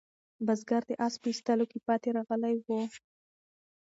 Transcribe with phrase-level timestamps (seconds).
[0.45, 2.67] بزګر د آس په ایستلو کې پاتې راغلی و.